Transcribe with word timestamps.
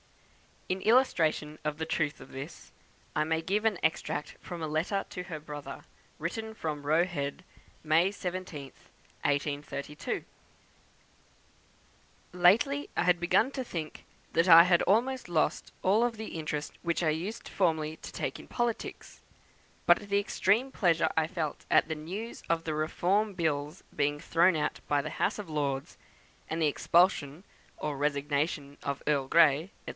In 0.67 0.81
illustration 0.81 1.59
of 1.65 1.77
the 1.77 1.85
truth 1.85 2.21
of 2.21 2.31
this, 2.31 2.71
I 3.15 3.23
may 3.25 3.41
give 3.41 3.65
an 3.65 3.77
extract 3.83 4.37
from 4.39 4.63
a 4.63 4.67
letter 4.67 5.05
to 5.09 5.23
her 5.23 5.39
brother, 5.39 5.83
written 6.17 6.55
from 6.55 6.83
Roe 6.87 7.03
Head, 7.03 7.43
May 7.83 8.09
17th, 8.09 8.87
1832: 9.23 10.23
"Lately 12.31 12.89
I 12.97 13.03
had 13.03 13.19
begun 13.19 13.51
to 13.51 13.63
think 13.65 14.05
that 14.31 14.47
I 14.47 14.63
had 14.63 14.81
lost 15.27 15.71
all 15.83 16.09
the 16.09 16.39
interest 16.39 16.73
which 16.81 17.03
I 17.03 17.09
used 17.09 17.49
formerly 17.49 17.97
to 17.97 18.11
take 18.11 18.39
in 18.39 18.47
politics; 18.47 19.21
but 19.85 19.99
the 20.09 20.19
extreme 20.19 20.71
pleasure 20.71 21.09
I 21.17 21.27
felt 21.27 21.65
at 21.69 21.89
the 21.89 21.95
news 21.95 22.41
of 22.49 22.63
the 22.63 22.73
Reform 22.73 23.33
Bill's 23.33 23.83
being 23.95 24.19
thrown 24.19 24.55
out 24.55 24.79
by 24.87 25.01
the 25.03 25.11
House 25.11 25.37
of 25.37 25.49
Lords, 25.49 25.97
and 26.49 26.59
of 26.59 26.61
the 26.61 26.67
expulsion, 26.69 27.43
or 27.77 27.97
resignation 27.97 28.77
of 28.81 29.03
Earl 29.05 29.27
Grey, 29.27 29.69
&c. 29.85 29.89